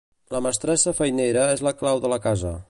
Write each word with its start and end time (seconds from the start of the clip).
La 0.35 0.39
mestressa 0.45 0.93
feinera 1.01 1.45
és 1.59 1.63
la 1.69 1.75
clau 1.83 2.03
de 2.07 2.13
la 2.15 2.21
casa. 2.29 2.57